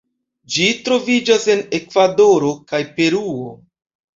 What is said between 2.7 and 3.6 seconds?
kaj Peruo.